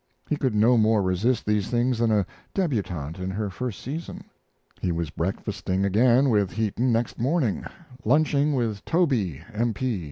[0.27, 4.23] He could no more resist these things than a debutante in her first season.
[4.81, 7.65] He was breakfasting again with Heaton next morning;
[8.03, 9.99] lunching with "Toby, M.P.